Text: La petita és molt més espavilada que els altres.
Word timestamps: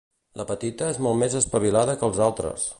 La 0.39 0.45
petita 0.51 0.87
és 0.95 0.99
molt 1.07 1.21
més 1.25 1.37
espavilada 1.43 1.99
que 2.01 2.11
els 2.11 2.27
altres. 2.33 2.69